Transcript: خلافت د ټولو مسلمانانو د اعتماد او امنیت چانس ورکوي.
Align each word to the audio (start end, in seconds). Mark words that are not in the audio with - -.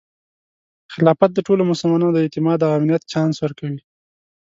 خلافت 0.93 1.29
د 1.33 1.39
ټولو 1.47 1.63
مسلمانانو 1.71 2.13
د 2.13 2.17
اعتماد 2.25 2.59
او 2.65 2.71
امنیت 2.77 3.03
چانس 3.11 3.35
ورکوي. 3.41 3.81